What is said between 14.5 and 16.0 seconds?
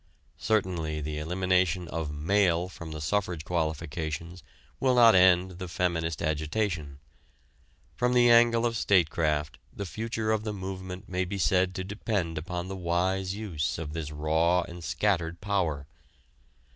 and scattered power.